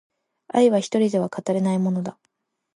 [0.47, 2.17] 愛は一人では語れないものだ